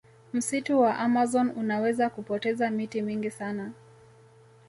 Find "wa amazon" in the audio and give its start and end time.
0.79-1.53